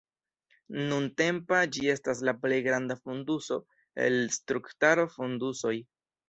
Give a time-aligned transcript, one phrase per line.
[0.91, 3.59] Nuntempa ĝi estas la plej granda fonduso
[4.07, 5.77] el strukturaj fondusoj.